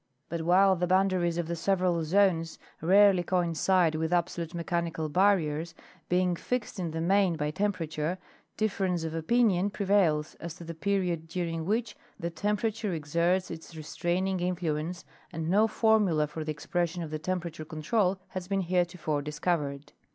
[0.29, 5.75] But while the boundaries of the several zones rarely coincide with absolute mechanical barriers,
[6.09, 8.17] being fixed in the main by temperature,
[8.57, 14.39] difference of opinion prevails as to the period during which the temperature exerts its restraining
[14.39, 19.93] influence, and no formula for the expression of the temperature control has been heretofore discovered.